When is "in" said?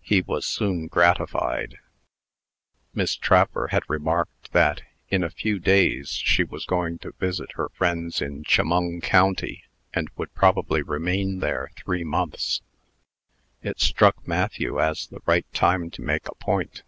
5.10-5.22, 8.22-8.44